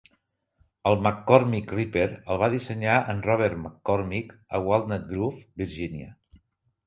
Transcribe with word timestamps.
El 0.91 0.95
"McCormick 1.07 1.73
Reaper" 1.79 2.07
el 2.35 2.39
va 2.43 2.47
dissenyar 2.53 2.95
en 3.13 3.21
Robert 3.27 3.57
McCormick 3.59 4.33
a 4.57 4.61
Walnut 4.69 5.07
Grove, 5.11 5.45
Virgínia. 5.63 6.09